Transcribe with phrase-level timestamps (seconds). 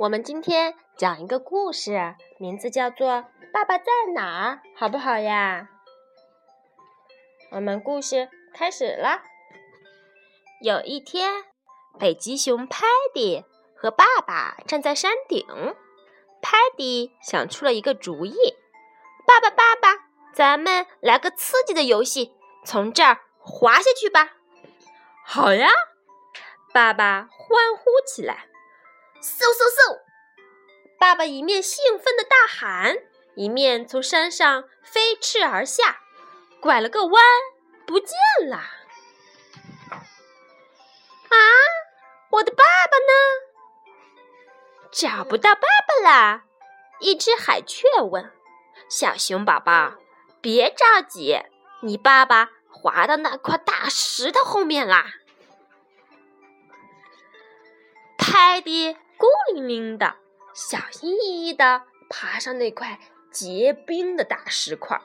[0.00, 3.08] 我们今天讲一个故事，名字叫做
[3.52, 3.84] 《爸爸在
[4.14, 5.68] 哪儿》，好不好呀？
[7.50, 9.20] 我们故事开始了。
[10.62, 11.44] 有一天，
[11.98, 13.44] 北极熊派迪
[13.76, 15.46] 和爸爸站在山顶
[16.40, 18.34] 派迪想出了一个主意
[19.28, 22.32] ：“爸爸，爸爸，咱们来个刺激的游戏，
[22.64, 24.30] 从这儿滑下去吧
[25.22, 25.68] ！”“好呀！”
[26.72, 28.46] 爸爸欢呼起来。
[29.20, 30.00] 嗖嗖嗖！
[30.98, 32.96] 爸爸一面兴奋的大喊，
[33.34, 36.00] 一面从山上飞驰而下，
[36.60, 37.22] 拐了个弯，
[37.86, 38.16] 不见
[38.48, 38.56] 了。
[41.28, 41.36] 啊，
[42.30, 43.12] 我的爸爸呢？
[44.90, 46.44] 找不到爸爸啦！
[46.98, 48.32] 一只海雀问
[48.90, 49.94] ：“小熊宝宝，
[50.40, 51.40] 别着急，
[51.82, 55.12] 你爸爸滑到那块大石头后面啦。”
[58.18, 58.96] 拍的。
[59.20, 60.14] 孤零零的，
[60.54, 62.98] 小心翼翼的爬上那块
[63.30, 64.98] 结冰的大石块。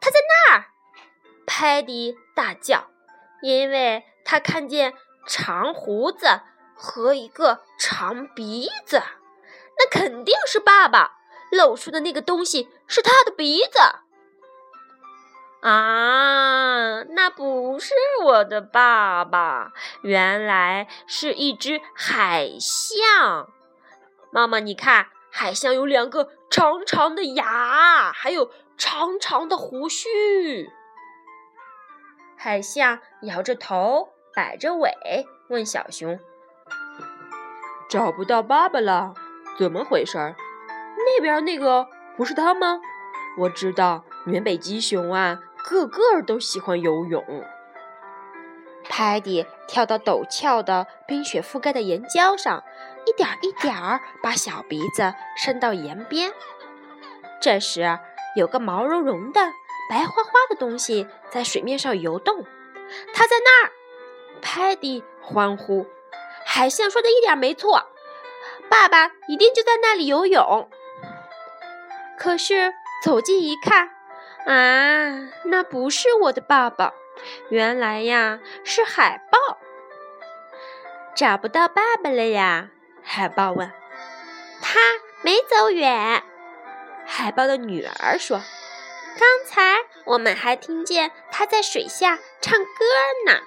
[0.00, 0.18] 他在
[0.50, 0.64] 那儿，
[1.46, 2.90] 拍迪大叫，
[3.40, 4.94] 因为他看见
[5.28, 6.40] 长胡子
[6.74, 9.00] 和一个长鼻子，
[9.78, 11.18] 那肯定是爸爸
[11.52, 13.78] 露出的那个东西是他的鼻子。
[15.60, 17.92] 啊，那不是
[18.24, 23.50] 我的爸爸，原来是一只海象。
[24.32, 30.70] 妈妈，你看，海象有两个长长的牙，还有长长的胡须。
[32.38, 36.18] 海象摇着头，摆着尾，问小熊
[37.90, 39.12] ：“找不到爸爸了，
[39.58, 40.16] 怎么回事？
[40.16, 42.80] 那边那个不是他吗？
[43.36, 47.24] 我知道，原北极熊啊。”个个都喜欢游泳。
[48.88, 52.64] 泰迪跳到陡峭的冰雪覆盖的岩礁上，
[53.06, 56.32] 一点一点儿把小鼻子伸到岩边。
[57.40, 57.98] 这时，
[58.34, 59.40] 有个毛茸茸的、
[59.88, 62.44] 白花花的东西在水面上游动。
[63.14, 63.72] 它在那儿！
[64.42, 65.86] 泰迪欢呼
[66.44, 67.86] ：“海象说的一点没错，
[68.68, 70.68] 爸爸一定就在那里游泳。”
[72.18, 73.90] 可是走近一看。
[74.46, 76.94] 啊，那不是我的爸爸，
[77.50, 79.58] 原来呀是海豹。
[81.14, 82.70] 找不到爸爸了呀？
[83.02, 83.70] 海豹问。
[84.62, 84.78] 他
[85.22, 86.22] 没走远。
[87.04, 88.40] 海豹的女儿说
[89.18, 92.84] ：“刚才我们还听见他在水下唱歌
[93.26, 93.40] 呢。”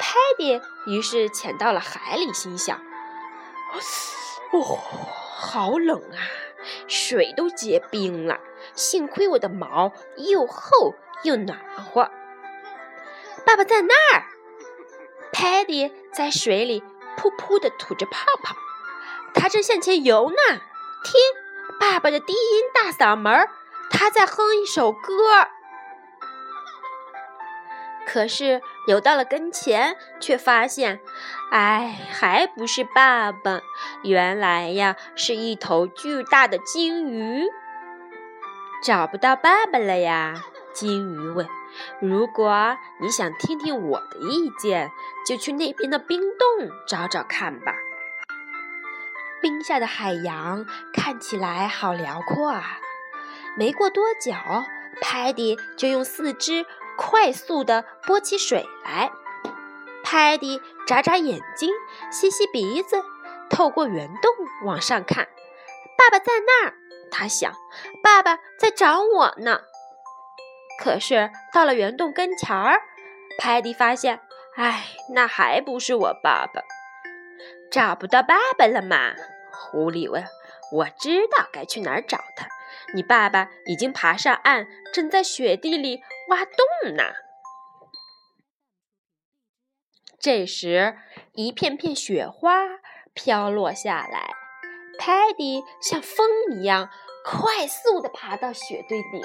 [0.00, 2.76] Paddy 于是潜到了海里，心想
[4.52, 4.78] ：“哦，
[5.36, 6.18] 好冷啊！”
[6.86, 8.40] 水都结冰了，
[8.74, 12.10] 幸亏我的毛又厚又暖和。
[13.44, 14.24] 爸爸在那儿
[15.32, 16.82] ，Paddy 在水里
[17.16, 18.54] 噗噗地吐着泡泡，
[19.34, 20.36] 他正向前游呢。
[21.04, 21.20] 听，
[21.80, 23.48] 爸爸的低音大嗓门，
[23.90, 25.48] 他在哼一首歌。
[28.12, 31.00] 可是游到了跟前，却发现，
[31.50, 33.62] 哎，还不是爸爸。
[34.02, 37.46] 原来呀，是一头巨大的鲸鱼。
[38.84, 40.42] 找不到爸爸了呀？
[40.74, 41.48] 鲸鱼问。
[42.02, 44.90] 如果你想听听我的意见，
[45.26, 47.74] 就去那边的冰洞找找看吧。
[49.40, 52.78] 冰下的海洋看起来好辽阔啊！
[53.56, 54.34] 没过多久，
[55.00, 56.66] 派迪就用四肢。
[56.96, 59.10] 快速地拨起水来，
[60.04, 61.70] 派迪眨眨眼睛，
[62.10, 63.02] 吸吸鼻子，
[63.50, 64.30] 透过圆洞
[64.64, 65.28] 往上看。
[65.96, 66.74] 爸爸在那儿，
[67.10, 67.52] 他想，
[68.02, 69.60] 爸爸在找我呢。
[70.82, 72.80] 可是到了圆洞跟前儿，
[73.38, 74.20] 派迪发现，
[74.56, 76.62] 哎，那还不是我爸爸。
[77.70, 79.14] 找不到爸爸了吗？
[79.52, 80.24] 狐狸问。
[80.72, 82.46] 我知道该去哪儿找他。
[82.94, 86.02] 你爸爸已经爬上岸，正在雪地里
[86.32, 87.04] 挖洞呢。
[90.18, 90.96] 这时，
[91.34, 92.54] 一片片雪花
[93.12, 94.30] 飘落下来，
[94.98, 96.88] 泰迪像风一样
[97.22, 99.22] 快速地爬到雪堆顶。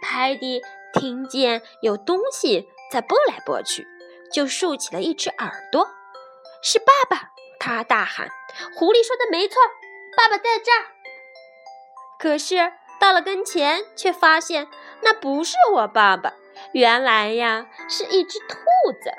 [0.00, 0.62] 泰迪
[0.94, 3.84] 听见有东西在拨来拨去，
[4.32, 5.88] 就竖起了一只耳朵。
[6.62, 7.30] 是爸爸！
[7.58, 8.28] 他大喊
[8.76, 9.56] ：“狐狸说的没错，
[10.16, 10.94] 爸爸在这儿。”
[12.20, 14.68] 可是到了跟前，却发现
[15.02, 16.34] 那不是我爸爸，
[16.72, 18.56] 原来呀是一只兔
[19.00, 19.12] 子。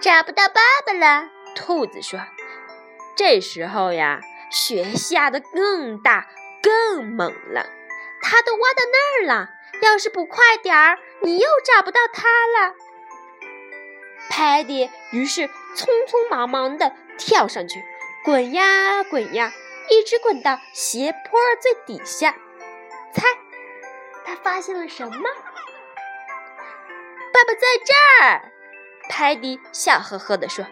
[0.00, 2.20] 找不到爸爸了，兔子说。
[3.16, 4.20] 这时候呀，
[4.50, 6.28] 雪下的更大、
[6.62, 7.66] 更猛了，
[8.22, 9.50] 它都挖到那儿了。
[9.82, 12.74] 要是不快点儿，你又找不到它了。
[14.30, 17.82] 派迪于是匆匆忙忙地跳上去，
[18.24, 19.52] 滚呀滚呀，
[19.90, 22.34] 一直滚到斜坡最底下。
[23.12, 23.22] 猜，
[24.26, 25.12] 他发现了什么？
[27.32, 28.52] 爸爸在这儿。
[29.08, 30.64] 泰迪笑呵呵地说：“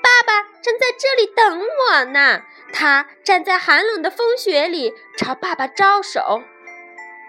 [0.00, 6.42] 爸爸正在这里等我呢。”他站在寒冷的风雪里，朝爸爸招手。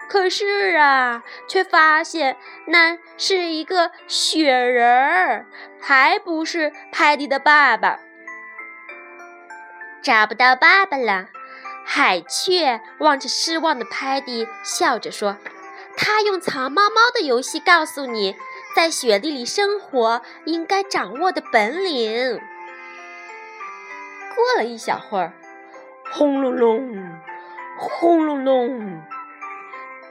[0.08, 2.36] 可是啊，却发现
[2.66, 5.46] 那是一个雪人儿，
[5.80, 7.98] 还不是派迪的爸爸。
[10.02, 11.26] 找不到爸爸了，
[11.84, 15.36] 海雀望着失望的派迪，笑着说
[15.96, 18.36] ：“他用藏猫猫的游戏告诉你，
[18.74, 22.40] 在雪地里生活应该掌握的本领。”
[24.34, 25.34] 过了一小会儿，
[26.10, 27.20] 轰隆隆，
[27.78, 29.02] 轰隆隆，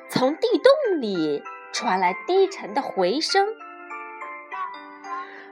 [0.10, 3.48] 从地洞里传来低沉的回声。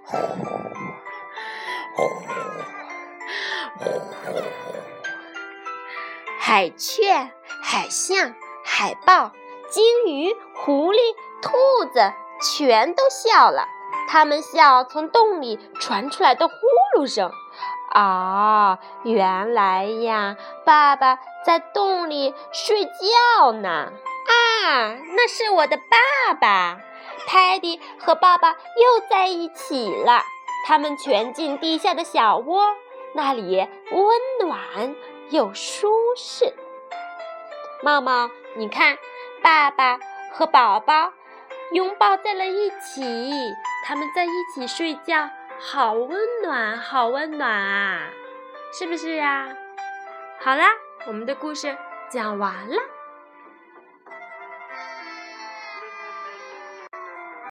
[0.04, 0.18] 呼，
[1.96, 2.04] 呼，
[3.80, 3.90] 呼，
[6.52, 7.30] 海雀、
[7.62, 8.34] 海象、
[8.66, 9.30] 海豹、
[9.70, 10.98] 鲸鱼、狐狸、
[11.44, 12.12] 兔子
[12.42, 13.68] 全都笑了。
[14.08, 16.56] 它们笑从洞里传出来的呼
[16.98, 17.32] 噜声。
[17.92, 23.70] 啊，原来呀，爸爸在洞里睡觉呢。
[23.70, 26.80] 啊，那是我的爸爸。
[27.28, 30.24] 泰迪和爸爸又在一起了。
[30.66, 32.64] 他们全进地下的小窝，
[33.14, 34.96] 那里温暖
[35.30, 36.54] 又舒适。
[37.82, 38.98] 茂茂，你看，
[39.42, 40.00] 爸爸
[40.32, 41.14] 和宝宝
[41.72, 43.02] 拥抱在了一起，
[43.86, 45.30] 他们在一起睡觉。
[45.62, 48.10] 好温暖，好温暖啊，
[48.72, 49.50] 是不是呀？
[50.40, 50.68] 好啦，
[51.06, 51.78] 我们的故事
[52.10, 52.78] 讲完了。